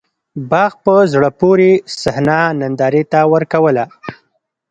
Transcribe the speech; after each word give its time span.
باغ 0.51 0.71
په 0.83 0.93
زړه 1.13 1.29
پورې 1.39 1.71
صحنه 2.01 2.37
نندارې 2.59 3.03
ته 3.11 3.19
ورکوّله. 3.33 3.85